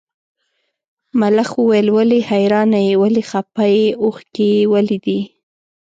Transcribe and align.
ملخ 1.19 1.49
وویل 1.59 1.87
ولې 1.97 2.19
حیرانه 2.29 2.79
یې 2.87 2.93
ولې 3.01 3.23
خپه 3.31 3.63
یې 3.75 3.85
اوښکي 4.03 4.51
ولې 4.73 4.97
دي. 5.05 5.19